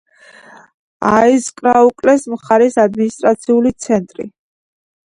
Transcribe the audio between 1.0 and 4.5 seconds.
აიზკრაუკლეს მხარის ადმინისტრაციული ცენტრი.